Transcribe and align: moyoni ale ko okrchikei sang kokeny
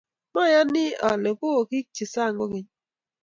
moyoni 0.33 0.85
ale 1.09 1.29
ko 1.39 1.47
okrchikei 1.61 2.11
sang 2.13 2.35
kokeny 2.39 2.67